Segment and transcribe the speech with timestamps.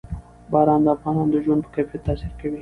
[0.51, 2.59] باران د افغانانو د ژوند په کیفیت تاثیر کوي.